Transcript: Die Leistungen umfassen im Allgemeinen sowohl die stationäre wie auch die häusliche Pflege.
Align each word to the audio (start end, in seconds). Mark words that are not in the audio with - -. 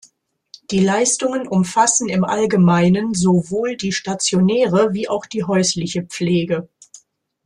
Die 0.71 0.79
Leistungen 0.79 1.47
umfassen 1.47 2.09
im 2.09 2.23
Allgemeinen 2.23 3.13
sowohl 3.13 3.77
die 3.77 3.91
stationäre 3.91 4.93
wie 4.95 5.07
auch 5.07 5.27
die 5.27 5.43
häusliche 5.43 6.01
Pflege. 6.01 6.67